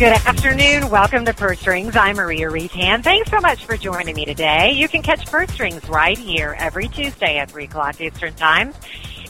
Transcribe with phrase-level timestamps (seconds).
[0.00, 0.88] Good afternoon.
[0.88, 1.94] Welcome to Purse Strings.
[1.94, 3.04] I'm Maria Reitan.
[3.04, 4.72] Thanks so much for joining me today.
[4.72, 8.72] You can catch Purse Strings right here every Tuesday at 3 o'clock Eastern Time.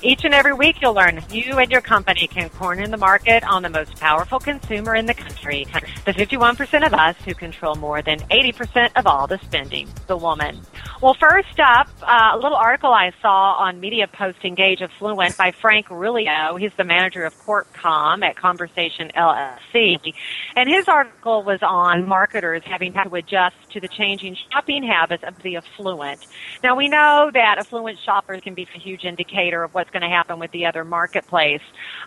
[0.02, 3.62] Each and every week you'll learn you and your company can corner the market on
[3.62, 5.66] the most powerful consumer in the country,
[6.06, 10.62] the 51% of us who control more than 80% of all the spending, the woman.
[11.02, 15.50] Well, first up, uh, a little article I saw on Media Post Engage Affluent by
[15.50, 16.58] Frank Rulio.
[16.58, 20.14] He's the manager of CorpCom at Conversation LLC.
[20.56, 25.42] And his article was on marketers having to adjust to the changing shopping habits of
[25.42, 26.26] the affluent.
[26.62, 30.08] Now, we know that affluent shoppers can be a huge indicator of what's going to
[30.08, 31.62] happen with the other marketplace.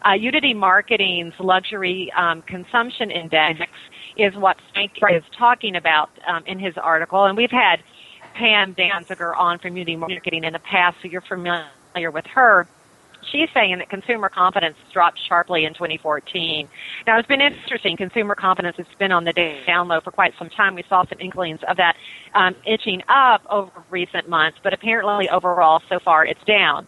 [0.05, 3.69] Uh, Unity Marketing's luxury um, consumption index
[4.17, 7.25] is what Frank is talking about um, in his article.
[7.25, 7.81] And we've had
[8.33, 12.67] Pam Danziger on from Unity Marketing in the past, so you're familiar with her.
[13.31, 16.67] She's saying that consumer confidence dropped sharply in 2014.
[17.07, 17.95] Now, it's been interesting.
[17.95, 19.33] Consumer confidence has been on the
[19.65, 20.75] down low for quite some time.
[20.75, 21.95] We saw some inklings of that
[22.35, 26.85] um, itching up over recent months, but apparently overall, so far, it's down.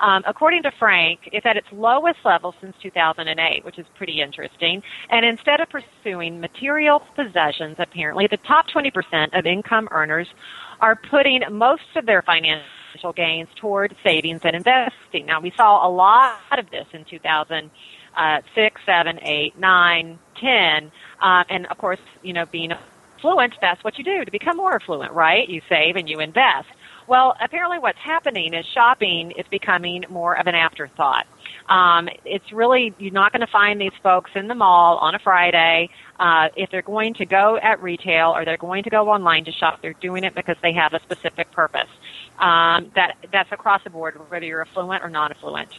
[0.00, 4.82] Um, according to Frank, it's at its lowest level since 2008, which is pretty interesting.
[5.10, 10.28] And instead of pursuing material possessions, apparently the top 20% of income earners
[10.80, 15.26] are putting most of their financial gains toward savings and investing.
[15.26, 21.66] Now, we saw a lot of this in 2006, 7, 8, 9, 10, uh, and
[21.66, 25.48] of course, you know, being affluent, that's what you do to become more affluent, right?
[25.48, 26.68] You save and you invest.
[27.06, 31.26] Well, apparently what's happening is shopping is becoming more of an afterthought.
[31.68, 35.18] Um, it's really, you're not going to find these folks in the mall on a
[35.18, 35.90] Friday.
[36.18, 39.52] Uh, if they're going to go at retail or they're going to go online to
[39.52, 41.88] shop, they're doing it because they have a specific purpose.
[42.38, 45.78] Um, that, that's across the board, whether you're affluent or non-affluent.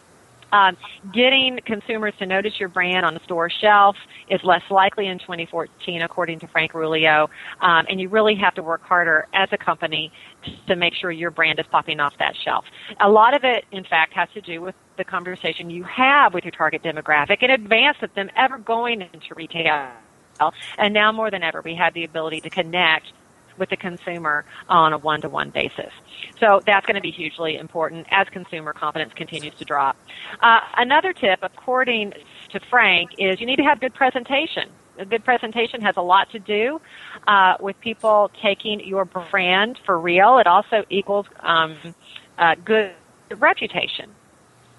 [0.51, 0.77] Um,
[1.13, 3.95] getting consumers to notice your brand on the store shelf
[4.29, 7.27] is less likely in 2014, according to Frank Rulio.
[7.61, 10.11] Um, and you really have to work harder as a company
[10.67, 12.65] to make sure your brand is popping off that shelf.
[13.01, 16.43] A lot of it, in fact, has to do with the conversation you have with
[16.43, 19.91] your target demographic in advance of them ever going into retail.
[20.77, 23.07] And now more than ever, we have the ability to connect
[23.57, 25.91] with the consumer on a one-to-one basis.
[26.39, 29.97] So that's going to be hugely important as consumer confidence continues to drop.
[30.41, 32.13] Uh, another tip, according
[32.49, 34.69] to Frank, is you need to have good presentation.
[34.97, 36.79] A good presentation has a lot to do
[37.27, 40.37] uh, with people taking your brand for real.
[40.37, 41.75] It also equals um,
[42.37, 42.93] uh, good
[43.37, 44.11] reputation.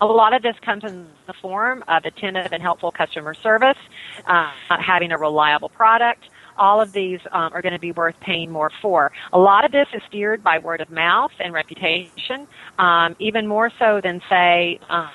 [0.00, 3.78] A lot of this comes in the form of attentive and helpful customer service,
[4.26, 6.28] uh, having a reliable product,
[6.58, 9.12] all of these um, are going to be worth paying more for.
[9.32, 12.46] A lot of this is steered by word of mouth and reputation,
[12.78, 15.08] um, even more so than, say, uh,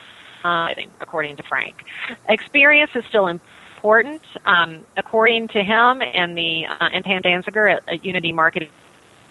[0.44, 0.70] uh,
[1.00, 1.84] according to Frank.
[2.30, 4.22] Experience is still important.
[4.46, 8.70] Um, according to him and the uh, and Pam Danziger at, at Unity Marketing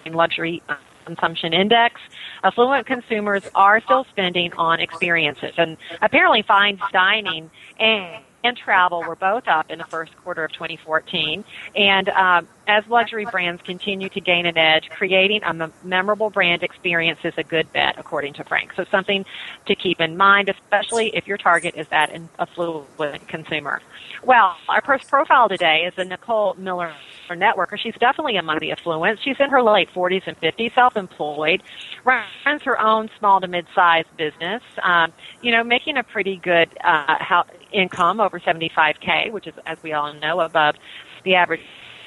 [0.06, 0.60] Luxury
[1.04, 2.00] Consumption Index,
[2.42, 9.16] affluent consumers are still spending on experiences, and apparently fine dining and and travel were
[9.16, 11.44] both up in the first quarter of 2014.
[11.76, 17.18] And um, as luxury brands continue to gain an edge, creating a memorable brand experience
[17.24, 18.72] is a good bet, according to Frank.
[18.76, 19.24] So something
[19.66, 23.82] to keep in mind, especially if your target is that affluent consumer.
[24.22, 26.94] Well, our first profile today is a Nicole Miller
[27.30, 27.76] networker.
[27.76, 29.18] She's definitely among the affluent.
[29.22, 31.62] She's in her late 40s and 50s, self-employed,
[32.04, 34.62] runs her own small to mid-sized business.
[34.82, 37.42] Um, you know, making a pretty good uh,
[37.72, 40.76] income over 75k, which is, as we all know, above
[41.24, 41.60] the average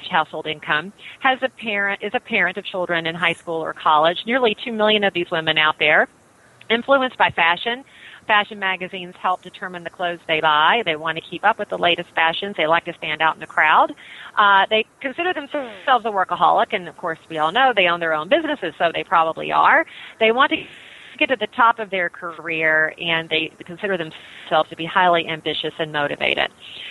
[0.08, 4.18] household income, has a parent, is a parent of children in high school or college.
[4.26, 6.08] Nearly 2 million of these women out there,
[6.70, 7.84] influenced by fashion.
[8.26, 10.82] Fashion magazines help determine the clothes they buy.
[10.84, 12.56] They want to keep up with the latest fashions.
[12.56, 13.94] They like to stand out in the crowd.
[14.36, 18.14] Uh, they consider themselves a workaholic, and of course, we all know they own their
[18.14, 19.84] own businesses, so they probably are.
[20.20, 20.64] They want to
[21.18, 25.72] get to the top of their career and they consider themselves to be highly ambitious
[25.78, 26.50] and motivated.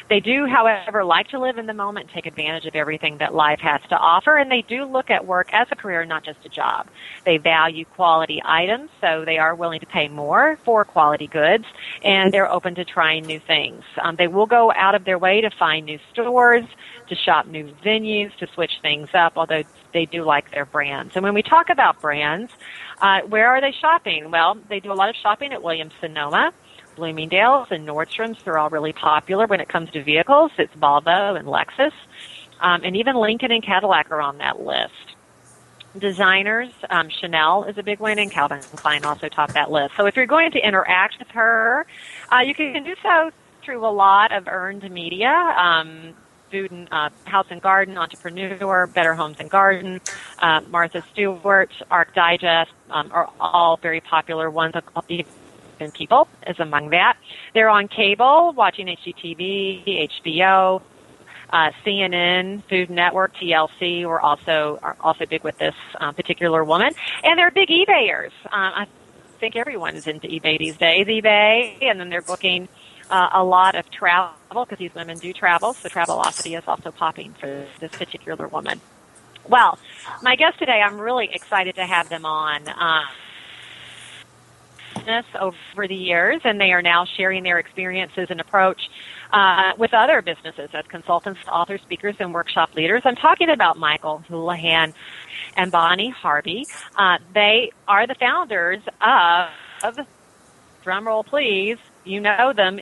[0.10, 3.60] They do, however, like to live in the moment, take advantage of everything that life
[3.60, 6.50] has to offer, and they do look at work as a career, not just a
[6.50, 6.88] job.
[7.26, 11.66] They value quality items, so they are willing to pay more for quality goods,
[12.04, 13.84] and they're open to trying new things.
[14.02, 16.66] Um, they will go out of their way to find new stores,
[17.08, 21.16] to shop new venues, to switch things up, although they do like their brands.
[21.16, 22.52] And when we talk about brands,
[23.02, 24.13] uh, where are they shopping?
[24.22, 26.52] Well, they do a lot of shopping at Williams Sonoma.
[26.96, 30.52] Bloomingdale's and Nordstrom's, they're all really popular when it comes to vehicles.
[30.58, 31.92] It's Volvo and Lexus.
[32.60, 34.94] Um, and even Lincoln and Cadillac are on that list.
[35.98, 39.96] Designers, um, Chanel is a big one, and Calvin Klein also top that list.
[39.96, 41.86] So if you're going to interact with her,
[42.32, 43.32] uh, you can do so
[43.64, 45.30] through a lot of earned media.
[45.30, 46.16] Um,
[46.54, 50.00] food and uh, house and garden entrepreneur, Better Homes and Garden,
[50.40, 54.76] uh, Martha Stewart, Arc Digest um, are all very popular ones.
[55.10, 55.26] Even
[55.94, 57.18] people is among that.
[57.56, 60.82] They're on cable, watching HGTV, HBO,
[61.50, 66.94] uh, CNN, Food Network, TLC were also are also big with this uh, particular woman,
[67.24, 68.32] and they're big eBayers.
[68.46, 68.88] Um, I
[69.40, 71.08] think everyone's into eBay these days.
[71.08, 72.70] eBay, and then they're booking
[73.14, 77.34] uh, a lot of travel because these women do travel, so Travelocity is also popping
[77.34, 78.82] for this particular woman.
[79.48, 79.78] Well,
[80.24, 82.68] my guest today, I'm really excited to have them on.
[82.68, 83.04] Uh,
[85.38, 88.90] over the years, and they are now sharing their experiences and approach
[89.34, 93.02] uh, with other businesses as consultants, authors, speakers, and workshop leaders.
[93.04, 94.94] I'm talking about Michael Houlihan
[95.58, 96.68] and Bonnie Harvey.
[96.96, 100.00] Uh, they are the founders of,
[100.86, 102.80] drumroll please, you know them,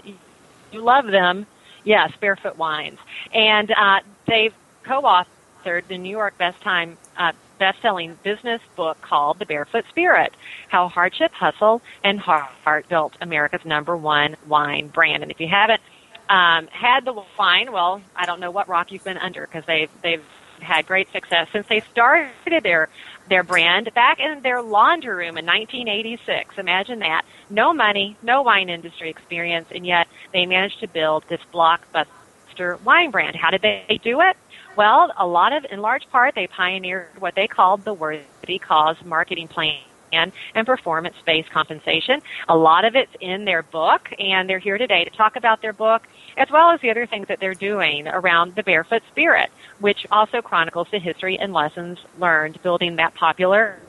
[0.71, 1.45] you love them,
[1.83, 3.00] yes, Barefoot Wines.
[3.33, 4.53] And uh, they've
[4.83, 10.33] co-authored the New York Best Time uh, best-selling business book called The Barefoot Spirit:
[10.69, 15.24] How Hardship, Hustle, and Heart Built America's Number One Wine Brand.
[15.24, 15.81] And if you haven't
[16.29, 19.89] um, had the wine, well, I don't know what rock you've been under because they've
[20.01, 20.24] they've
[20.62, 22.89] had great success since they started their
[23.31, 26.57] their brand back in their laundry room in 1986.
[26.57, 27.24] Imagine that.
[27.50, 33.10] No money, no wine industry experience, and yet they managed to build this blockbuster wine
[33.10, 33.38] brand.
[33.38, 34.36] How did they do it?
[34.75, 38.98] Well, a lot of, in large part, they pioneered what they called the worthy cause
[39.06, 39.77] marketing plan
[40.12, 40.34] and
[40.66, 42.22] performance-based compensation.
[42.50, 45.72] A lot of it's in their book, and they're here today to talk about their
[45.72, 46.04] book
[46.38, 49.50] as well as the other things that they're doing around the Barefoot Spirit,
[49.80, 53.80] which also chronicles the history and lessons learned building that popular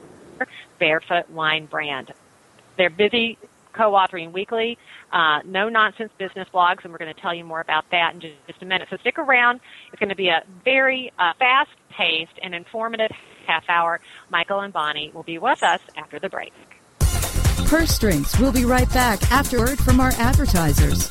[0.78, 2.12] barefoot wine brand.
[2.76, 3.38] They're busy
[3.72, 4.78] co-authoring weekly
[5.12, 8.20] uh, no nonsense business blogs, and we're going to tell you more about that in
[8.20, 8.88] just, just a minute.
[8.90, 9.60] So stick around.
[9.92, 13.10] It's going to be a very uh, fast paced and informative
[13.46, 14.00] half hour.
[14.30, 16.52] Michael and Bonnie will be with us after the break.
[17.66, 18.38] Purse Strings.
[18.38, 21.10] We'll be right back after word from our advertisers.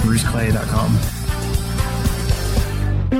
[0.00, 0.98] at bruceclay.com.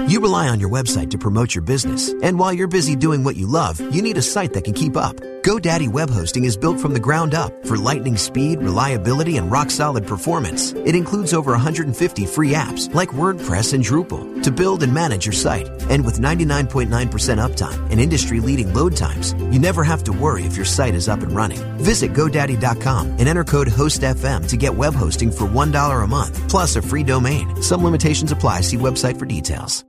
[0.08, 3.36] You rely on your website to promote your business, and while you're busy doing what
[3.36, 5.14] you love, you need a site that can keep up.
[5.42, 9.70] GoDaddy Web Hosting is built from the ground up for lightning speed, reliability, and rock
[9.70, 10.72] solid performance.
[10.72, 15.32] It includes over 150 free apps like WordPress and Drupal to build and manage your
[15.32, 15.66] site.
[15.88, 20.56] And with 99.9% uptime and industry leading load times, you never have to worry if
[20.56, 21.58] your site is up and running.
[21.78, 26.76] Visit GoDaddy.com and enter code HOSTFM to get web hosting for $1 a month, plus
[26.76, 27.62] a free domain.
[27.62, 28.60] Some limitations apply.
[28.60, 29.86] See website for details.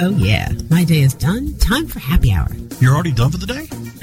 [0.00, 0.48] Oh, yeah.
[0.70, 1.54] My day is done.
[1.58, 2.48] Time for happy hour.
[2.80, 3.68] You're already done for the day?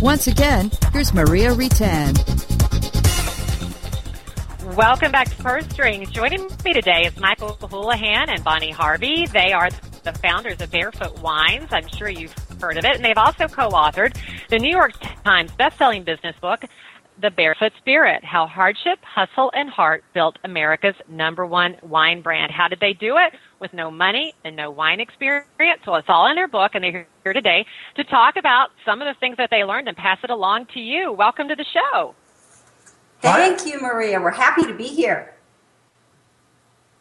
[0.00, 2.16] Once again, here's Maria Reitan.
[4.74, 6.10] Welcome back to Purse Strings.
[6.10, 9.26] Joining me today is Michael Houlihan and Bonnie Harvey.
[9.26, 9.68] They are
[10.04, 11.68] the founders of Barefoot Wines.
[11.70, 12.96] I'm sure you've heard of it.
[12.96, 14.16] And they've also co-authored
[14.48, 14.92] the New York
[15.22, 16.64] Times best-selling business book,
[17.20, 22.50] The Barefoot Spirit, How Hardship, Hustle, and Heart Built America's Number One Wine Brand.
[22.50, 23.38] How did they do it?
[23.60, 25.46] With no money and no wine experience.
[25.86, 29.06] Well, it's all in their book, and they're here today to talk about some of
[29.06, 31.12] the things that they learned and pass it along to you.
[31.12, 32.14] Welcome to the show.
[33.20, 34.18] Thank you, Maria.
[34.18, 35.34] We're happy to be here.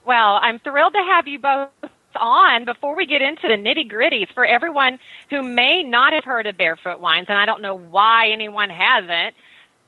[0.06, 1.70] Well, I'm thrilled to have you both
[2.18, 5.00] on before we get into the nitty gritties for everyone
[5.30, 9.34] who may not have heard of Barefoot Wines, and I don't know why anyone hasn't.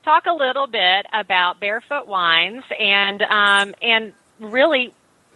[0.04, 4.92] Talk a little bit about Barefoot Wines and um, and really,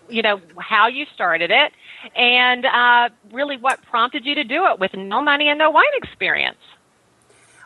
[0.09, 1.73] you know, how you started it,
[2.17, 5.85] and uh, really what prompted you to do it with no money and no wine
[5.95, 6.59] experience.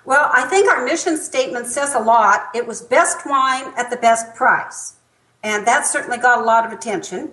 [0.05, 2.49] Well, I think our mission statement says a lot.
[2.55, 4.95] It was best wine at the best price.
[5.43, 7.33] And that certainly got a lot of attention.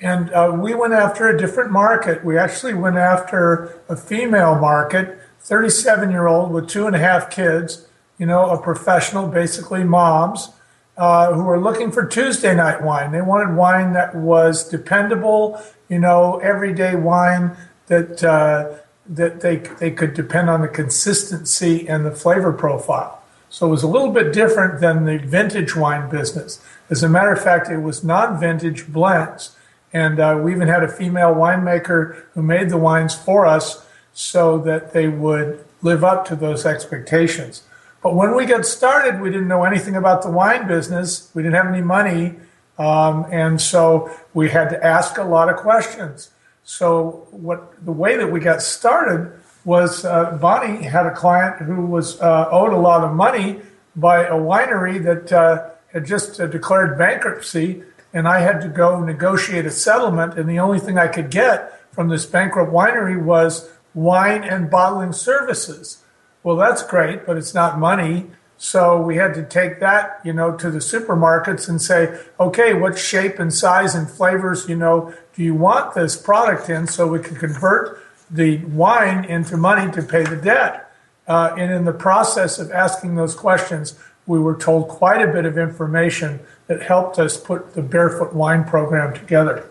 [0.00, 2.24] And uh, we went after a different market.
[2.24, 7.30] We actually went after a female market, 37 year old with two and a half
[7.30, 7.87] kids,
[8.18, 10.50] you know, a professional, basically moms,
[10.96, 13.12] uh, who were looking for Tuesday night wine.
[13.12, 17.56] They wanted wine that was dependable, you know, everyday wine
[17.86, 18.74] that, uh,
[19.08, 23.22] that they, they could depend on the consistency and the flavor profile.
[23.48, 26.62] So it was a little bit different than the vintage wine business.
[26.90, 29.56] As a matter of fact, it was non vintage blends.
[29.92, 34.58] And uh, we even had a female winemaker who made the wines for us so
[34.58, 37.62] that they would live up to those expectations.
[38.02, 41.30] But when we got started, we didn't know anything about the wine business.
[41.34, 42.36] We didn't have any money.
[42.78, 46.30] Um, and so we had to ask a lot of questions.
[46.62, 49.32] So what the way that we got started
[49.64, 53.60] was uh, Bonnie had a client who was uh, owed a lot of money
[53.96, 59.00] by a winery that uh, had just uh, declared bankruptcy and I had to go
[59.02, 60.38] negotiate a settlement.
[60.38, 65.12] And the only thing I could get from this bankrupt winery was wine and bottling
[65.12, 66.02] services.
[66.42, 68.26] Well, that's great, but it's not money.
[68.56, 72.98] So we had to take that, you know, to the supermarkets and say, okay, what
[72.98, 77.20] shape and size and flavors, you know, do you want this product in so we
[77.20, 80.92] can convert the wine into money to pay the debt?
[81.28, 85.44] Uh, and in the process of asking those questions, we were told quite a bit
[85.44, 89.68] of information that helped us put the Barefoot Wine program together.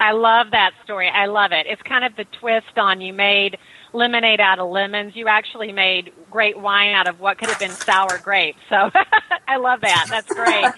[0.00, 1.08] I love that story.
[1.08, 1.66] I love it.
[1.66, 3.56] It's kind of the twist on you made
[3.92, 5.14] lemonade out of lemons.
[5.16, 8.58] You actually made great wine out of what could have been sour grapes.
[8.68, 8.90] So
[9.48, 10.06] I love that.
[10.08, 10.66] That's great.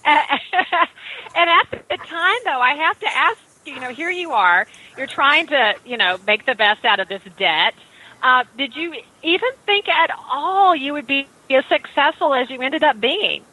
[0.04, 4.66] and at the time, though, I have to ask you, you know, here you are.
[4.96, 7.74] You're trying to, you know, make the best out of this debt.
[8.22, 12.82] Uh, did you even think at all you would be as successful as you ended
[12.82, 13.44] up being?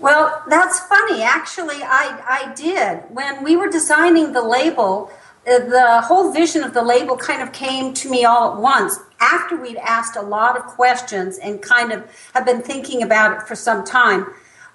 [0.00, 1.22] Well, that's funny.
[1.22, 3.02] Actually, I, I did.
[3.10, 5.10] When we were designing the label,
[5.44, 9.56] the whole vision of the label kind of came to me all at once after
[9.56, 12.04] we'd asked a lot of questions and kind of
[12.34, 14.26] have been thinking about it for some time.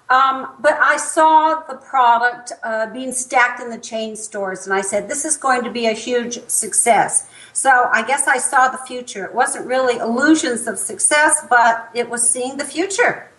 [0.08, 4.80] Um, but I saw the product uh, being stacked in the chain stores, and I
[4.80, 7.28] said, This is going to be a huge success.
[7.52, 9.24] So I guess I saw the future.
[9.24, 13.30] It wasn't really illusions of success, but it was seeing the future.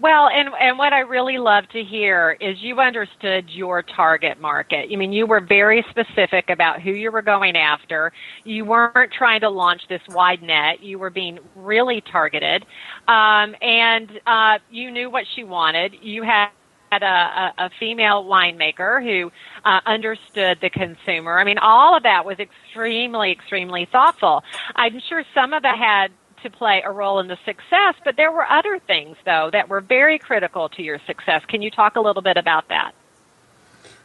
[0.00, 4.88] Well, and and what I really love to hear is you understood your target market.
[4.90, 8.10] I mean, you were very specific about who you were going after.
[8.44, 10.82] You weren't trying to launch this wide net.
[10.82, 12.64] You were being really targeted,
[13.08, 15.94] um, and uh, you knew what she wanted.
[16.00, 16.48] You had
[16.90, 19.30] had a, a, female winemaker who
[19.64, 21.38] uh, understood the consumer.
[21.38, 24.42] I mean, all of that was extremely, extremely thoughtful.
[24.74, 26.10] I'm sure some of it had
[26.42, 29.80] to play a role in the success, but there were other things, though, that were
[29.80, 31.42] very critical to your success.
[31.46, 32.92] Can you talk a little bit about that?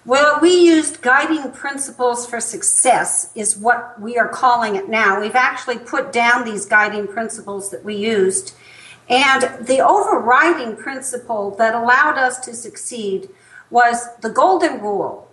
[0.05, 5.19] Well, we used guiding principles for success, is what we are calling it now.
[5.19, 8.53] We've actually put down these guiding principles that we used.
[9.09, 13.29] And the overriding principle that allowed us to succeed
[13.71, 15.27] was the golden rule.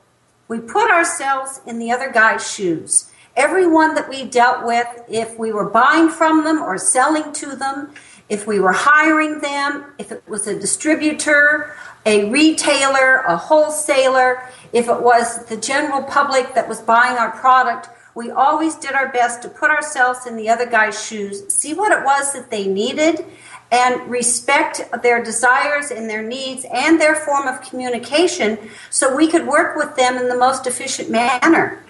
[0.49, 3.11] We put ourselves in the other guy's shoes.
[3.37, 7.95] Everyone that we dealt with, if we were buying from them or selling to them,
[8.29, 11.75] if we were hiring them, if it was a distributor,
[12.05, 17.89] a retailer, a wholesaler, if it was the general public that was buying our product,
[18.15, 21.93] we always did our best to put ourselves in the other guy's shoes, see what
[21.93, 23.25] it was that they needed,
[23.71, 28.59] and respect their desires and their needs and their form of communication
[28.91, 31.83] so we could work with them in the most efficient manner.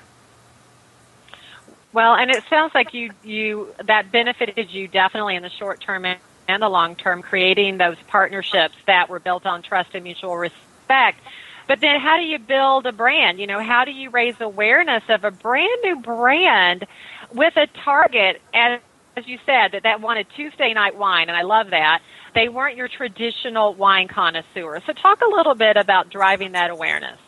[1.93, 6.07] Well, and it sounds like you you that benefited you definitely in the short term
[6.49, 11.21] and the long term, creating those partnerships that were built on trust and mutual respect.
[11.69, 13.39] But then, how do you build a brand?
[13.39, 16.87] You know, how do you raise awareness of a brand new brand
[17.33, 18.81] with a target, as,
[19.17, 22.03] as you said, that that wanted Tuesday night wine, and I love that.
[22.35, 24.83] They weren't your traditional wine connoisseur.
[24.87, 27.19] So, talk a little bit about driving that awareness.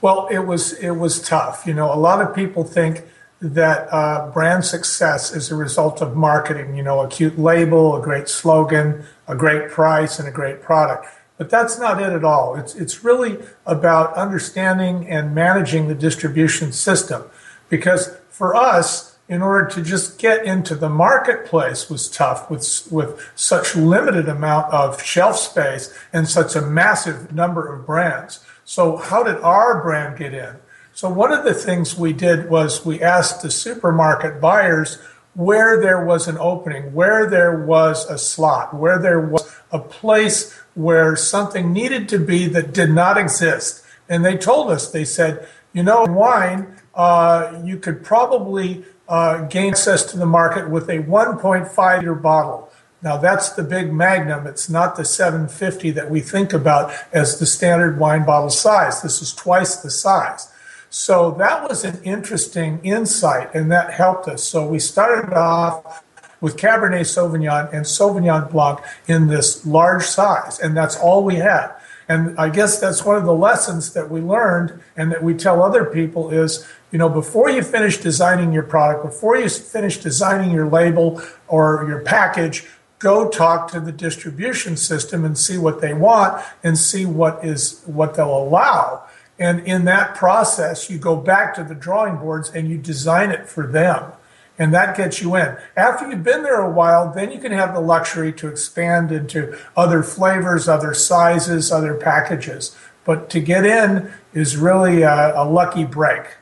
[0.00, 1.64] Well, it was it was tough.
[1.66, 3.04] You know, a lot of people think
[3.52, 8.02] that uh, brand success is a result of marketing, you know, a cute label, a
[8.02, 11.06] great slogan, a great price, and a great product.
[11.36, 12.56] But that's not it at all.
[12.56, 17.24] It's, it's really about understanding and managing the distribution system.
[17.68, 23.30] Because for us, in order to just get into the marketplace was tough with, with
[23.34, 28.44] such limited amount of shelf space and such a massive number of brands.
[28.64, 30.56] So how did our brand get in?
[30.94, 34.98] So one of the things we did was we asked the supermarket buyers
[35.34, 40.56] where there was an opening, where there was a slot, where there was a place
[40.74, 43.84] where something needed to be that did not exist.
[44.08, 49.72] And they told us, they said, you know, wine, uh, you could probably uh, gain
[49.72, 52.70] access to the market with a 1.5 liter bottle.
[53.02, 54.46] Now that's the big magnum.
[54.46, 59.02] It's not the 750 that we think about as the standard wine bottle size.
[59.02, 60.52] This is twice the size.
[60.96, 64.44] So that was an interesting insight, and that helped us.
[64.44, 66.04] So we started off
[66.40, 71.72] with Cabernet Sauvignon and Sauvignon Blanc in this large size, and that's all we had.
[72.08, 75.64] And I guess that's one of the lessons that we learned and that we tell
[75.64, 80.52] other people is, you know, before you finish designing your product, before you finish designing
[80.52, 82.68] your label or your package,
[83.00, 87.82] go talk to the distribution system and see what they want and see what is
[87.84, 89.04] what they'll allow
[89.38, 93.48] and in that process, you go back to the drawing boards and you design it
[93.48, 94.12] for them.
[94.56, 95.56] And that gets you in.
[95.76, 99.58] After you've been there a while, then you can have the luxury to expand into
[99.76, 102.76] other flavors, other sizes, other packages.
[103.04, 106.36] But to get in is really a, a lucky break.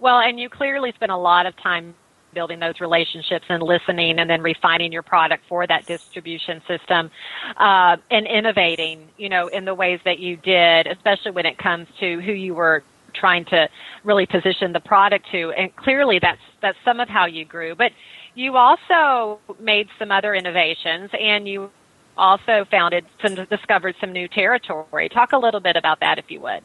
[0.00, 1.94] Well, and you clearly spent a lot of time
[2.36, 7.10] building those relationships and listening and then refining your product for that distribution system
[7.56, 11.88] uh, and innovating, you know, in the ways that you did, especially when it comes
[11.98, 13.66] to who you were trying to
[14.04, 15.50] really position the product to.
[15.56, 17.74] And clearly that's, that's some of how you grew.
[17.74, 17.92] But
[18.34, 21.70] you also made some other innovations and you
[22.18, 25.08] also founded some, discovered some new territory.
[25.08, 26.60] Talk a little bit about that if you would.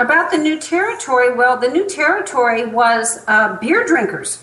[0.00, 4.42] About the new territory, well, the new territory was uh, beer drinkers.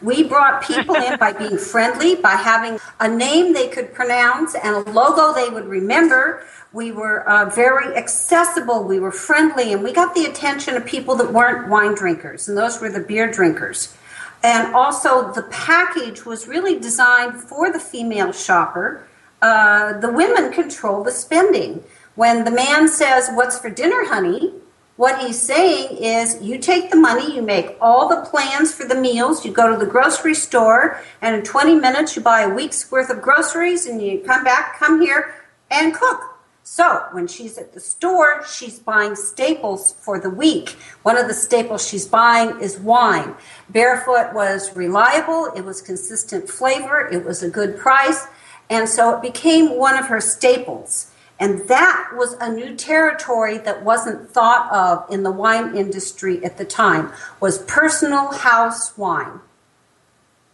[0.00, 4.76] We brought people in by being friendly, by having a name they could pronounce and
[4.76, 6.44] a logo they would remember.
[6.72, 11.16] We were uh, very accessible, we were friendly, and we got the attention of people
[11.16, 13.96] that weren't wine drinkers, and those were the beer drinkers.
[14.44, 19.04] And also, the package was really designed for the female shopper.
[19.42, 21.82] Uh, the women control the spending.
[22.14, 24.52] When the man says, What's for dinner, honey?
[24.96, 28.94] What he's saying is you take the money, you make all the plans for the
[28.94, 32.90] meals, you go to the grocery store, and in 20 minutes you buy a week's
[32.90, 35.34] worth of groceries and you come back, come here,
[35.70, 36.22] and cook.
[36.62, 40.70] So when she's at the store, she's buying staples for the week.
[41.02, 43.34] One of the staples she's buying is wine.
[43.68, 48.26] Barefoot was reliable, it was consistent flavor, it was a good price,
[48.70, 51.12] and so it became one of her staples.
[51.38, 56.56] And that was a new territory that wasn't thought of in the wine industry at
[56.56, 59.40] the time, was personal house wine.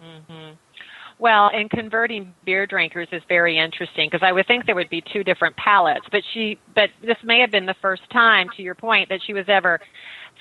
[0.03, 0.55] Mm-hmm.
[1.21, 5.05] Well, and converting beer drinkers is very interesting because I would think there would be
[5.13, 8.75] two different palates, but she, but this may have been the first time, to your
[8.75, 9.79] point, that she was ever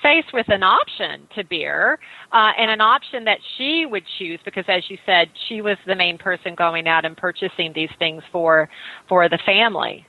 [0.02, 2.00] faced with an option to beer
[2.32, 5.94] uh, and an option that she would choose because, as you said, she was the
[5.94, 8.68] main person going out and purchasing these things for
[9.08, 10.04] for the family.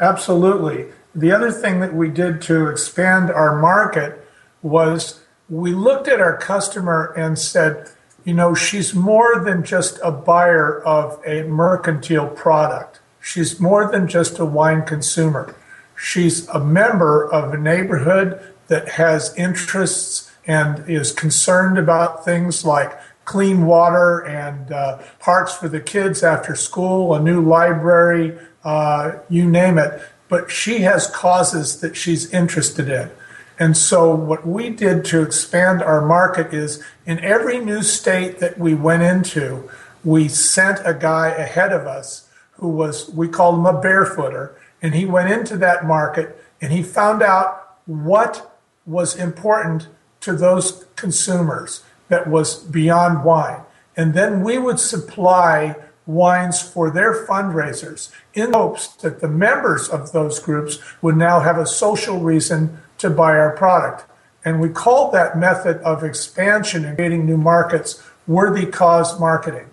[0.00, 0.86] Absolutely.
[1.14, 4.24] The other thing that we did to expand our market
[4.62, 7.90] was we looked at our customer and said,
[8.24, 13.00] you know, she's more than just a buyer of a mercantile product.
[13.20, 15.54] She's more than just a wine consumer.
[15.96, 22.98] She's a member of a neighborhood that has interests and is concerned about things like
[23.24, 29.48] clean water and uh, parks for the kids after school, a new library, uh, you
[29.48, 30.02] name it.
[30.28, 33.10] But she has causes that she's interested in.
[33.58, 38.58] And so, what we did to expand our market is in every new state that
[38.58, 39.70] we went into,
[40.04, 44.52] we sent a guy ahead of us who was, we called him a barefooter,
[44.82, 49.88] and he went into that market and he found out what was important
[50.20, 53.62] to those consumers that was beyond wine.
[53.96, 55.74] And then we would supply
[56.08, 61.58] wines for their fundraisers in hopes that the members of those groups would now have
[61.58, 64.10] a social reason to buy our product.
[64.44, 69.66] And we called that method of expansion and creating new markets worthy cause marketing.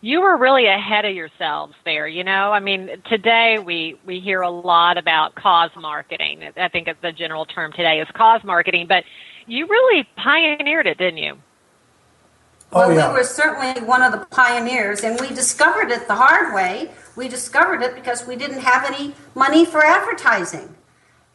[0.00, 2.50] You were really ahead of yourselves there, you know.
[2.50, 6.50] I mean, today we we hear a lot about cause marketing.
[6.56, 9.04] I think the general term today is cause marketing, but
[9.46, 11.38] you really pioneered it, didn't you?
[12.72, 13.08] Well, oh, yeah.
[13.08, 16.90] we were certainly one of the pioneers, and we discovered it the hard way.
[17.16, 20.74] We discovered it because we didn't have any money for advertising.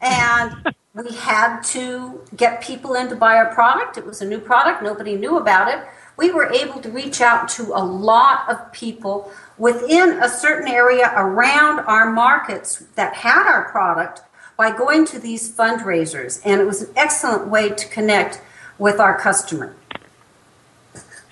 [0.00, 3.96] And we had to get people in to buy our product.
[3.96, 5.86] It was a new product, nobody knew about it.
[6.16, 11.12] We were able to reach out to a lot of people within a certain area
[11.14, 14.22] around our markets that had our product
[14.56, 16.40] by going to these fundraisers.
[16.44, 18.42] And it was an excellent way to connect
[18.76, 19.76] with our customer.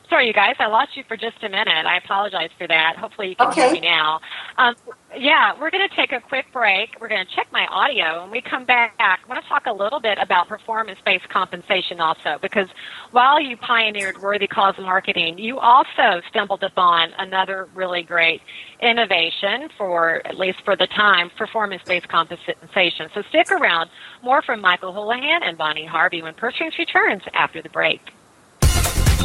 [0.08, 1.84] Sorry, you guys, I lost you for just a minute.
[1.84, 2.94] I apologize for that.
[2.96, 3.62] Hopefully, you can okay.
[3.62, 4.20] hear me now.
[4.56, 4.76] Um,
[5.18, 6.90] yeah, we're going to take a quick break.
[7.00, 8.22] We're going to check my audio.
[8.22, 12.00] When we come back, I want to talk a little bit about performance based compensation
[12.00, 12.68] also, because
[13.10, 18.42] while you pioneered Worthy Cause Marketing, you also stumbled upon another really great
[18.80, 23.08] innovation for, at least for the time, performance based compensation.
[23.12, 23.90] So stick around.
[24.22, 28.00] More from Michael Houlihan and Bonnie Harvey when Strings returns after the break.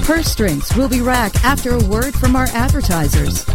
[0.04, 3.46] Purse Strings will be back after a word from our advertisers.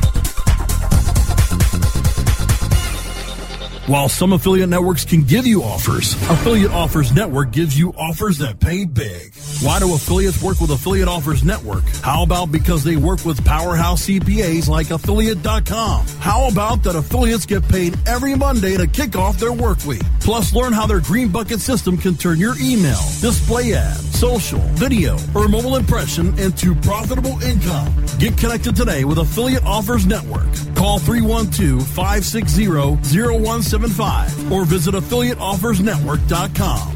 [3.87, 8.59] While some affiliate networks can give you offers, Affiliate Offers Network gives you offers that
[8.59, 9.33] pay big.
[9.63, 11.85] Why do affiliates work with Affiliate Offers Network?
[12.03, 16.07] How about because they work with powerhouse CPAs like affiliate.com?
[16.21, 20.03] How about that affiliates get paid every Monday to kick off their work week?
[20.21, 25.17] Plus, learn how their green bucket system can turn your email, display ad, social, video,
[25.35, 27.93] or mobile impression into profitable income.
[28.19, 30.53] Get connected today with Affiliate Offers Network.
[30.75, 36.96] Call 312 560 0170 875 or visit affiliateoffersnetwork.com.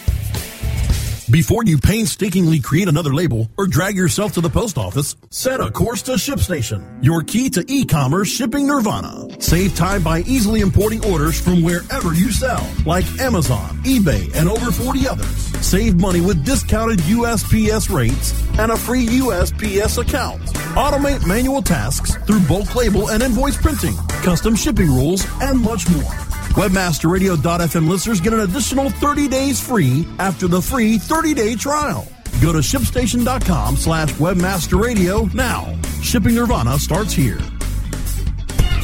[1.31, 5.71] Before you painstakingly create another label or drag yourself to the post office, set a
[5.71, 9.39] course to ShipStation, your key to e-commerce shipping nirvana.
[9.41, 14.73] Save time by easily importing orders from wherever you sell, like Amazon, eBay, and over
[14.73, 15.37] 40 others.
[15.65, 20.41] Save money with discounted USPS rates and a free USPS account.
[20.75, 26.11] Automate manual tasks through bulk label and invoice printing, custom shipping rules, and much more.
[26.51, 32.07] WebmasterRadio.fm listeners get an additional 30 days free after the free 30-day trial.
[32.41, 35.79] Go to shipstation.com slash webmasterradio now.
[36.01, 37.37] Shipping Nirvana starts here.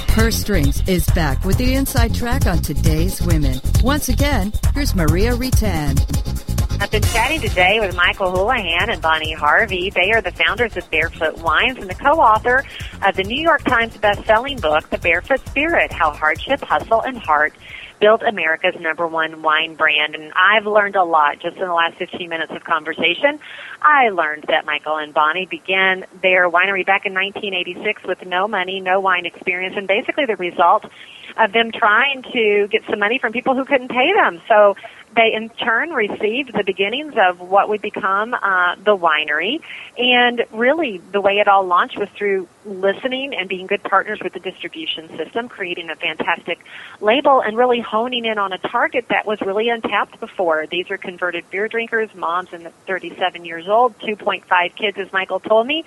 [0.10, 3.60] Her Strings is back with the inside track on today's women.
[3.84, 6.00] Once again, here's Maria Reitan.
[6.80, 9.90] I've been chatting today with Michael Houlihan and Bonnie Harvey.
[9.90, 12.64] They are the founders of Barefoot Wines and the co-author
[13.04, 17.54] of the New York Times best-selling book, The Barefoot Spirit, How Hardship, Hustle, and Heart
[18.00, 20.16] built America's number one wine brand.
[20.16, 23.40] And I've learned a lot just in the last 15 minutes of conversation.
[23.82, 28.80] I learned that Michael and Bonnie began their winery back in 1986 with no money,
[28.80, 30.86] no wine experience, and basically the result
[31.38, 34.42] of them trying to get some money from people who couldn't pay them.
[34.48, 34.76] So
[35.16, 39.62] they in turn received the beginnings of what would become uh, the winery.
[39.98, 44.34] And really, the way it all launched was through listening and being good partners with
[44.34, 46.60] the distribution system, creating a fantastic
[47.02, 50.68] label, and really honing in on a target that was really untapped before.
[50.68, 55.66] These are converted beer drinkers, moms and 37 years old, 2.5 kids, as Michael told
[55.66, 55.86] me.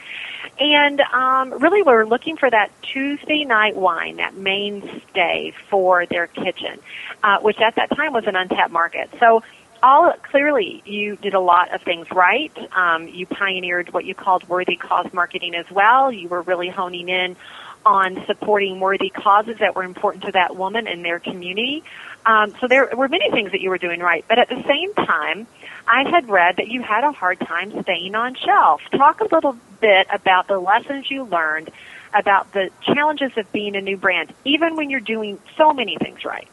[0.58, 6.78] And um, really, we're looking for that Tuesday night wine, that mainstay for their kitchen,
[7.22, 9.10] uh, which at that time was an untapped market.
[9.20, 9.42] So
[9.82, 12.52] all clearly you did a lot of things right.
[12.72, 16.12] Um, you pioneered what you called worthy cause marketing as well.
[16.12, 17.36] You were really honing in
[17.84, 21.82] on supporting worthy causes that were important to that woman and their community.
[22.26, 24.92] Um, so there were many things that you were doing right, but at the same
[24.94, 25.46] time,
[25.86, 28.82] I had read that you had a hard time staying on shelf.
[28.90, 31.70] Talk a little bit about the lessons you learned
[32.12, 36.24] about the challenges of being a new brand, even when you're doing so many things
[36.24, 36.48] right.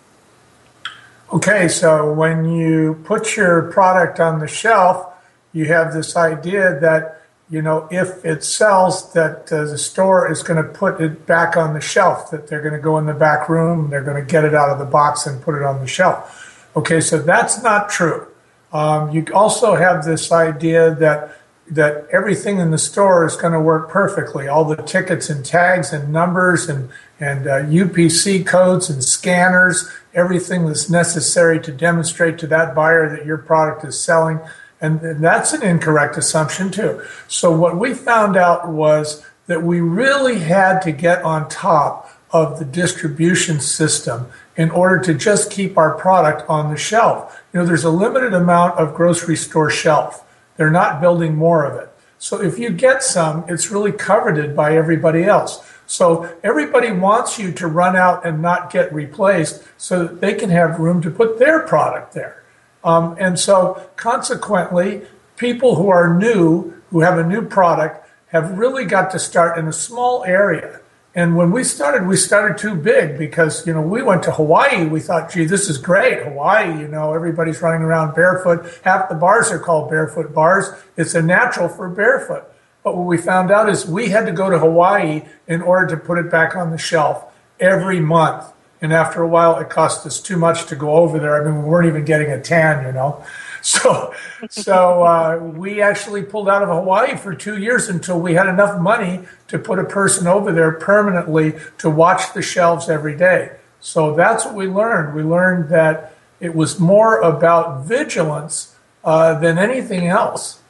[1.32, 5.14] Okay, so when you put your product on the shelf,
[5.52, 10.42] you have this idea that you know if it sells, that uh, the store is
[10.42, 12.32] going to put it back on the shelf.
[12.32, 14.70] That they're going to go in the back room, they're going to get it out
[14.70, 16.70] of the box and put it on the shelf.
[16.78, 18.28] Okay, so that's not true.
[18.72, 21.38] Um, you also have this idea that
[21.70, 24.48] that everything in the store is going to work perfectly.
[24.48, 30.66] All the tickets and tags and numbers and and uh, UPC codes and scanners, everything
[30.66, 34.40] that's necessary to demonstrate to that buyer that your product is selling.
[34.80, 37.02] And, and that's an incorrect assumption too.
[37.28, 42.60] So what we found out was that we really had to get on top of
[42.60, 47.42] the distribution system in order to just keep our product on the shelf.
[47.54, 50.26] You know, there's a limited amount of grocery store shelf.
[50.58, 51.90] They're not building more of it.
[52.20, 55.64] So if you get some, it's really coveted by everybody else.
[55.88, 60.50] So everybody wants you to run out and not get replaced so that they can
[60.50, 62.44] have room to put their product there.
[62.84, 65.02] Um, and so consequently,
[65.38, 69.68] people who are new, who have a new product, have really got to start in
[69.68, 70.82] a small area.
[71.16, 74.86] And when we started, we started too big because, you know, we went to Hawaii.
[74.86, 76.24] We thought, gee, this is great.
[76.24, 78.80] Hawaii, you know, everybody's running around barefoot.
[78.84, 80.70] Half the bars are called barefoot bars.
[80.96, 82.44] It's a natural for barefoot.
[82.88, 85.98] But what we found out is we had to go to Hawaii in order to
[85.98, 87.22] put it back on the shelf
[87.60, 88.46] every month.
[88.80, 91.36] And after a while, it cost us too much to go over there.
[91.36, 93.26] I mean, we weren't even getting a tan, you know.
[93.62, 94.14] So,
[94.50, 98.80] so uh, we actually pulled out of Hawaii for two years until we had enough
[98.80, 103.58] money to put a person over there permanently to watch the shelves every day.
[103.82, 105.14] So that's what we learned.
[105.14, 110.62] We learned that it was more about vigilance uh, than anything else.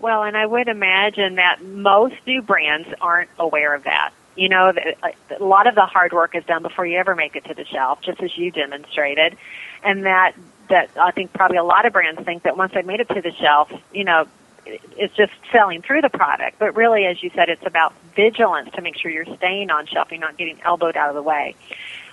[0.00, 4.12] Well, and I would imagine that most new brands aren't aware of that.
[4.34, 5.08] You know, uh,
[5.38, 7.64] a lot of the hard work is done before you ever make it to the
[7.64, 9.36] shelf, just as you demonstrated,
[9.84, 10.34] and that
[10.68, 13.20] that I think probably a lot of brands think that once they made it to
[13.20, 14.26] the shelf, you know,
[14.64, 16.58] it's just selling through the product.
[16.58, 20.08] But really, as you said, it's about vigilance to make sure you're staying on shelf,
[20.10, 21.56] you're not getting elbowed out of the way.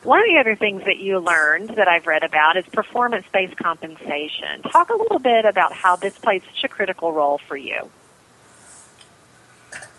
[0.08, 4.62] One of the other things that you learned that I've read about is performance-based compensation.
[4.72, 7.92] Talk a little bit about how this plays such a critical role for you.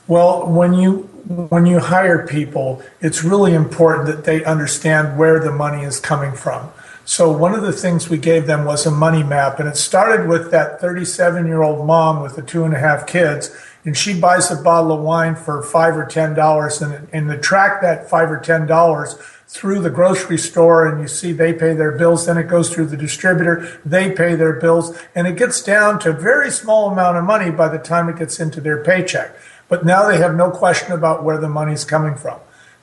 [0.06, 1.02] Well, when you
[1.50, 6.32] when you hire people, it's really important that they understand where the money is coming
[6.32, 6.70] from.
[7.04, 10.26] So one of the things we gave them was a money map, and it started
[10.26, 14.18] with that 37 year old mom with the two and a half kids, and she
[14.18, 18.08] buys a bottle of wine for five or ten dollars, and and to track that
[18.08, 22.26] five or ten dollars through the grocery store, and you see they pay their bills,
[22.26, 26.10] then it goes through the distributor, they pay their bills, and it gets down to
[26.10, 29.34] a very small amount of money by the time it gets into their paycheck.
[29.68, 32.38] But now they have no question about where the money's coming from.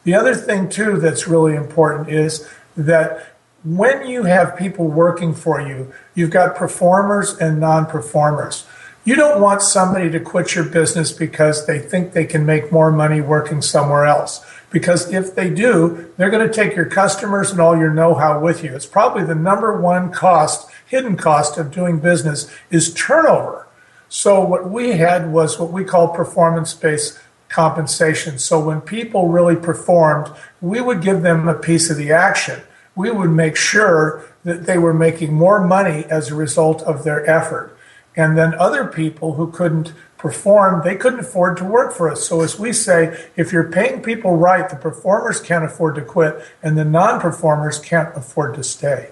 [0.05, 5.61] The other thing, too, that's really important is that when you have people working for
[5.61, 8.65] you, you've got performers and non performers.
[9.03, 12.91] You don't want somebody to quit your business because they think they can make more
[12.91, 14.43] money working somewhere else.
[14.75, 18.41] Because if they do, they're going to take your customers and all your know how
[18.41, 18.75] with you.
[18.75, 23.69] It's probably the number one cost, hidden cost of doing business is turnover.
[24.09, 28.37] So what we had was what we call performance-based compensation.
[28.37, 32.59] So when people really performed, we would give them a piece of the action.
[32.97, 37.25] We would make sure that they were making more money as a result of their
[37.29, 37.77] effort.
[38.17, 39.93] And then other people who couldn't
[40.25, 42.27] perform, they couldn't afford to work for us.
[42.27, 46.43] So as we say, if you're paying people right, the performers can't afford to quit
[46.63, 49.09] and the non-performers can't afford to stay.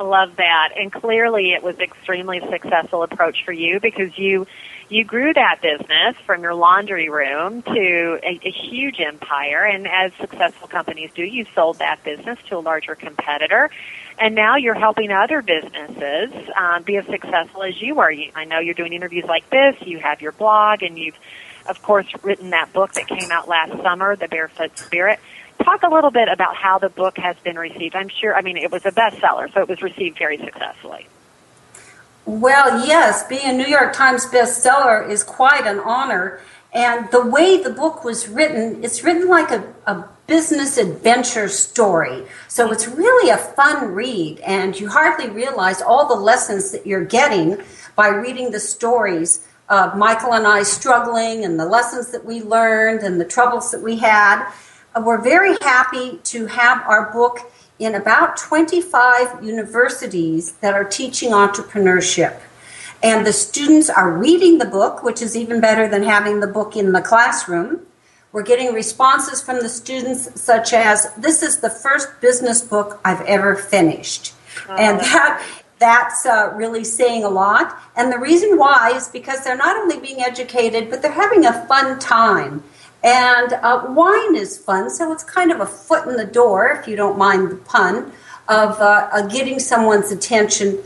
[0.00, 0.70] Love that.
[0.74, 4.46] And clearly it was extremely successful approach for you because you
[4.88, 10.12] you grew that business from your laundry room to a, a huge empire and as
[10.20, 13.68] successful companies do, you sold that business to a larger competitor
[14.18, 18.10] and now you're helping other businesses um, be as successful as you are.
[18.10, 19.76] You, I know you're doing interviews like this.
[19.86, 21.18] You have your blog, and you've,
[21.68, 25.20] of course, written that book that came out last summer, The Barefoot Spirit.
[25.62, 27.94] Talk a little bit about how the book has been received.
[27.94, 28.34] I'm sure.
[28.34, 31.06] I mean, it was a bestseller, so it was received very successfully.
[32.24, 36.40] Well, yes, being a New York Times bestseller is quite an honor.
[36.72, 42.24] And the way the book was written, it's written like a, a business adventure story.
[42.48, 47.04] So it's really a fun read, and you hardly realize all the lessons that you're
[47.04, 47.62] getting
[47.94, 53.00] by reading the stories of Michael and I struggling and the lessons that we learned
[53.00, 54.50] and the troubles that we had.
[54.94, 61.30] Uh, we're very happy to have our book in about 25 universities that are teaching
[61.30, 62.40] entrepreneurship.
[63.02, 66.76] And the students are reading the book, which is even better than having the book
[66.76, 67.82] in the classroom.
[68.36, 73.22] We're getting responses from the students such as, This is the first business book I've
[73.22, 74.34] ever finished.
[74.68, 74.74] Oh.
[74.74, 75.42] And that
[75.78, 77.80] that's uh, really saying a lot.
[77.96, 81.66] And the reason why is because they're not only being educated, but they're having a
[81.66, 82.62] fun time.
[83.02, 86.86] And uh, wine is fun, so it's kind of a foot in the door, if
[86.86, 88.12] you don't mind the pun,
[88.48, 90.78] of uh, getting someone's attention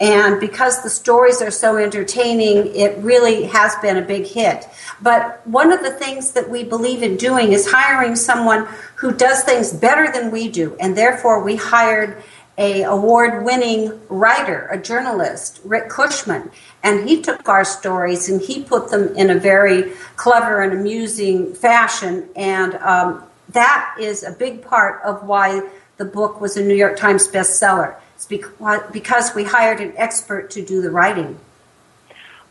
[0.00, 4.68] and because the stories are so entertaining, it really has been a big hit.
[5.02, 9.42] But one of the things that we believe in doing is hiring someone who does
[9.42, 10.76] things better than we do.
[10.78, 12.22] And therefore, we hired
[12.58, 16.50] a award-winning writer, a journalist, Rick Kushman,
[16.82, 21.54] and he took our stories and he put them in a very clever and amusing
[21.54, 22.28] fashion.
[22.34, 26.96] And um, that is a big part of why the book was a New York
[26.96, 31.38] Times bestseller it's because we hired an expert to do the writing.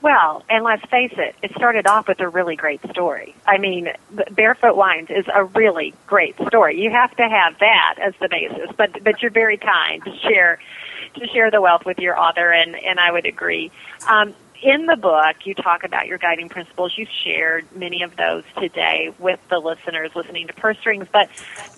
[0.02, 3.36] Well, and let's face it, it started off with a really great story.
[3.46, 3.90] I mean,
[4.32, 6.82] Barefoot Wines is a really great story.
[6.82, 10.60] You have to have that as the basis, but but you're very kind to share
[11.16, 13.70] to share the wealth with your author, and and I would agree.
[14.08, 16.94] Um, in the book, you talk about your guiding principles.
[16.96, 21.30] You've shared many of those today with the listeners listening to Purse Strings, but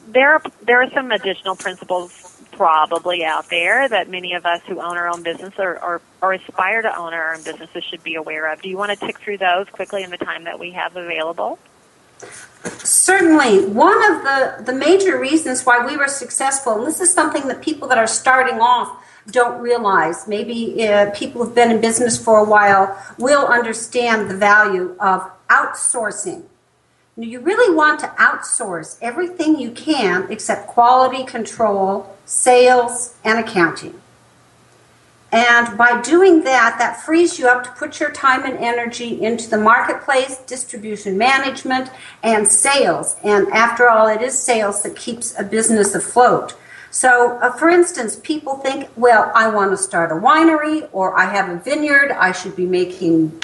[0.08, 4.82] there are, there are some additional principles probably out there that many of us who
[4.82, 8.16] own our own business or, or, or aspire to own our own businesses should be
[8.16, 8.62] aware of.
[8.62, 11.58] Do you want to tick through those quickly in the time that we have available?
[12.84, 13.68] Certainly.
[13.68, 17.62] One of the, the major reasons why we were successful, and this is something that
[17.62, 22.40] people that are starting off don't realize, maybe uh, people who've been in business for
[22.40, 26.44] a while will understand the value of outsourcing.
[27.22, 34.02] You really want to outsource everything you can except quality control, sales, and accounting.
[35.30, 39.50] And by doing that, that frees you up to put your time and energy into
[39.50, 41.92] the marketplace, distribution management,
[42.24, 43.18] and sales.
[43.22, 46.56] And after all, it is sales that keeps a business afloat.
[46.90, 51.26] So, uh, for instance, people think, well, I want to start a winery or I
[51.26, 53.44] have a vineyard, I should be making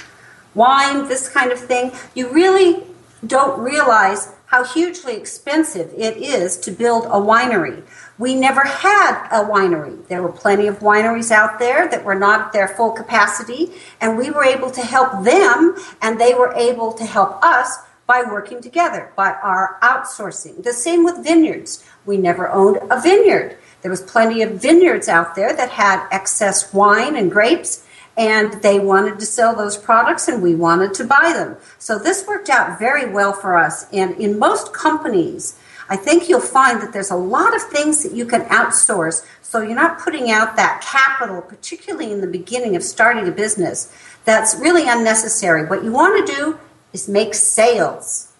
[0.55, 1.91] wine, this kind of thing.
[2.15, 2.83] You really
[3.27, 7.83] don't realize how hugely expensive it is to build a winery.
[8.17, 10.07] We never had a winery.
[10.07, 14.17] There were plenty of wineries out there that were not at their full capacity, and
[14.17, 18.61] we were able to help them, and they were able to help us by working
[18.61, 20.63] together, by our outsourcing.
[20.63, 21.83] The same with vineyards.
[22.05, 23.57] We never owned a vineyard.
[23.81, 27.84] There was plenty of vineyards out there that had excess wine and grapes,
[28.17, 31.57] and they wanted to sell those products and we wanted to buy them.
[31.79, 33.87] So this worked out very well for us.
[33.91, 38.13] And in most companies, I think you'll find that there's a lot of things that
[38.13, 39.25] you can outsource.
[39.41, 43.93] So you're not putting out that capital, particularly in the beginning of starting a business,
[44.23, 45.65] that's really unnecessary.
[45.65, 46.59] What you want to do
[46.93, 48.31] is make sales.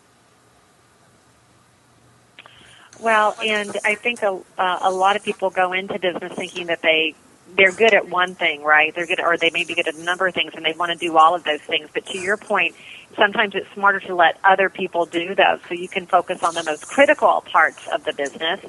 [3.00, 6.82] Well, and I think a, uh, a lot of people go into business thinking that
[6.82, 7.14] they
[7.56, 8.94] they're good at one thing, right?
[8.94, 10.92] They're good, or they may be good at a number of things, and they want
[10.92, 11.90] to do all of those things.
[11.94, 12.76] But to your point,
[13.16, 16.64] sometimes it's smarter to let other people do those, so you can focus on the
[16.64, 18.60] most critical parts of the business.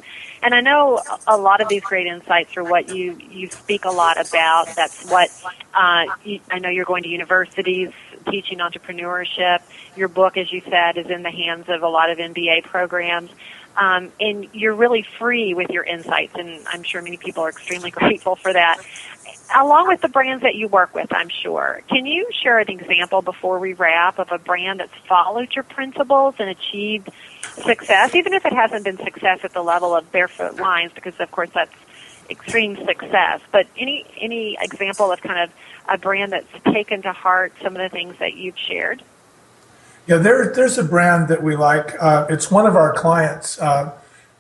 [0.43, 3.91] And I know a lot of these great insights are what you you speak a
[3.91, 4.75] lot about.
[4.77, 5.31] That's what
[5.75, 6.07] uh,
[6.51, 6.69] I know.
[6.69, 7.91] You're going to universities
[8.31, 9.63] teaching entrepreneurship.
[9.97, 13.31] Your book, as you said, is in the hands of a lot of MBA programs.
[13.77, 17.91] Um, and you're really free with your insights, and I'm sure many people are extremely
[17.93, 18.81] grateful for that.
[19.55, 21.83] Along with the brands that you work with, I'm sure.
[21.89, 26.35] Can you share an example before we wrap of a brand that's followed your principles
[26.39, 27.11] and achieved
[27.65, 31.31] success, even if it hasn't been success at the level of Barefoot Wines, because of
[31.31, 31.73] course that's
[32.29, 33.41] extreme success.
[33.53, 35.51] But any any example of kind of
[35.89, 39.03] a brand that's taken to heart some of the things that you've shared?
[40.07, 42.01] Yeah, there, there's a brand that we like.
[42.01, 43.59] Uh, it's one of our clients.
[43.59, 43.93] Uh,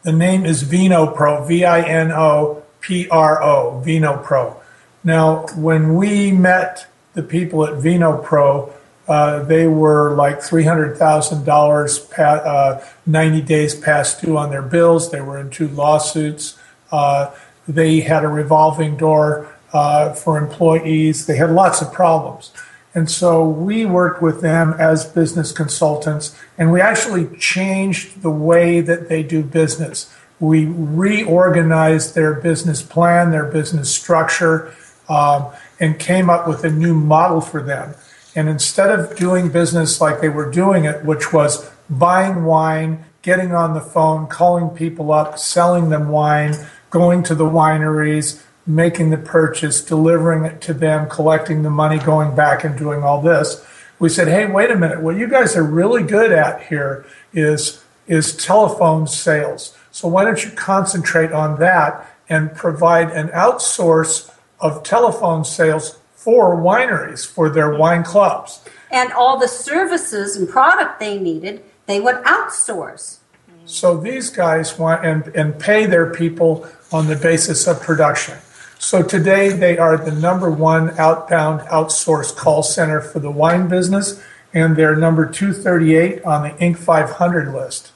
[0.03, 4.61] the name is Vino Pro, V I N O P R O, Vino Pro.
[5.03, 8.73] Now, when we met the people at Vino Pro,
[9.09, 15.11] uh, they were like $300,000, uh, 90 days past due on their bills.
[15.11, 16.57] They were in two lawsuits.
[16.93, 17.33] Uh,
[17.67, 21.27] they had a revolving door uh, for employees.
[21.27, 22.53] They had lots of problems.
[22.97, 28.80] And so we worked with them as business consultants, and we actually changed the way
[28.80, 30.11] that they do business.
[30.40, 34.74] We reorganized their business plan, their business structure,
[35.11, 37.94] um, and came up with a new model for them.
[38.34, 43.53] And instead of doing business like they were doing it, which was buying wine, getting
[43.53, 46.55] on the phone, calling people up, selling them wine,
[46.88, 52.35] going to the wineries, making the purchase, delivering it to them, collecting the money, going
[52.35, 53.64] back and doing all this.
[53.99, 55.01] We said, hey, wait a minute.
[55.01, 59.77] What you guys are really good at here is, is telephone sales.
[59.91, 66.57] So why don't you concentrate on that and provide an outsource of telephone sales for
[66.57, 68.62] wineries, for their wine clubs?
[68.91, 73.19] And all the services and product they needed, they would outsource.
[73.64, 78.37] So these guys want and, and pay their people on the basis of production.
[78.79, 84.22] So today they are the number one outbound outsourced call center for the wine business,
[84.53, 86.77] and they're number 238 on the Inc.
[86.77, 87.93] 500 list.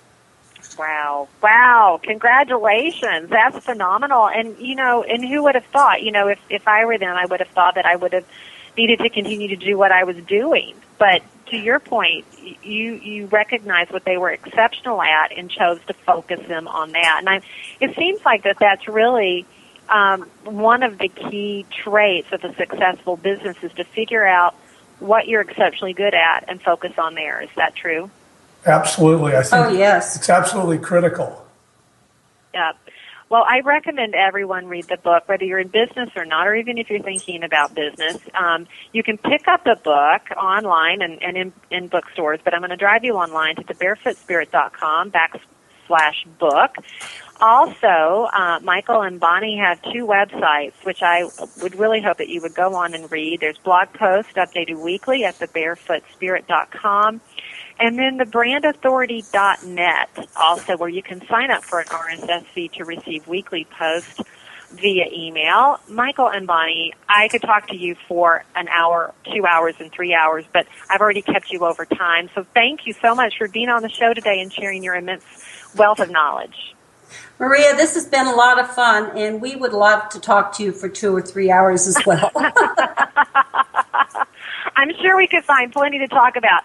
[0.78, 1.28] Wow.
[1.42, 2.00] Wow.
[2.02, 3.28] Congratulations.
[3.28, 4.28] That's phenomenal.
[4.28, 7.14] And, you know, and who would have thought, you know, if, if I were them,
[7.14, 8.24] I would have thought that I would have
[8.78, 10.74] needed to continue to do what I was doing.
[10.98, 12.24] But to your point,
[12.62, 17.16] you, you recognize what they were exceptional at and chose to focus them on that.
[17.18, 17.42] And I,
[17.80, 19.44] it seems like that that's really,
[19.90, 24.54] um, one of the key traits of a successful business is to figure out
[25.00, 27.42] what you're exceptionally good at and focus on there.
[27.42, 28.10] Is that true?
[28.66, 29.34] Absolutely.
[29.34, 30.16] I think oh, yes.
[30.16, 31.46] it's absolutely critical.
[32.54, 32.72] Yeah.
[33.30, 36.78] Well, I recommend everyone read the book, whether you're in business or not, or even
[36.78, 38.18] if you're thinking about business.
[38.34, 42.60] Um, you can pick up the book online and, and in, in bookstores, but I'm
[42.60, 45.10] going to drive you online to thebarefootspirit.com
[45.90, 46.76] backslash book.
[47.40, 51.24] Also, uh, Michael and Bonnie have two websites, which I
[51.62, 53.40] would really hope that you would go on and read.
[53.40, 57.20] There's blog posts updated weekly at thebarefootspirit.com.
[57.78, 62.84] And then the brandauthority.net also where you can sign up for an RSS feed to
[62.84, 64.20] receive weekly posts
[64.72, 65.80] via email.
[65.88, 70.14] Michael and Bonnie, I could talk to you for an hour, two hours, and three
[70.14, 72.28] hours, but I've already kept you over time.
[72.34, 75.24] So thank you so much for being on the show today and sharing your immense
[75.76, 76.74] wealth of knowledge.
[77.38, 80.62] Maria, this has been a lot of fun, and we would love to talk to
[80.62, 82.30] you for two or three hours as well.
[84.76, 86.62] I'm sure we could find plenty to talk about.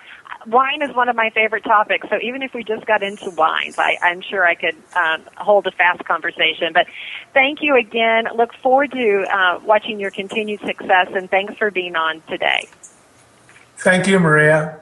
[0.47, 3.79] Wine is one of my favorite topics, so even if we just got into wines,
[3.79, 6.71] I, I'm sure I could um, hold a fast conversation.
[6.71, 6.85] But
[7.33, 8.25] thank you again.
[8.35, 12.67] Look forward to uh, watching your continued success, and thanks for being on today.
[13.77, 14.79] Thank you, Maria.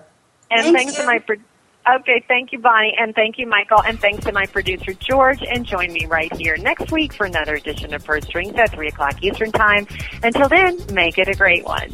[0.51, 1.01] And Thank thanks you.
[1.01, 1.37] to my pro-
[1.85, 5.65] Okay, thank you, Bonnie, and thank you, Michael, and thanks to my producer, George, and
[5.65, 9.21] join me right here next week for another edition of Purse Strings at 3 o'clock
[9.21, 9.85] Eastern Time.
[10.23, 11.93] Until then, make it a great one.